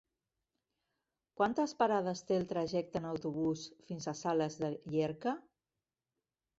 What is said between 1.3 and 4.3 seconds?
Quantes parades té el trajecte en autobús fins a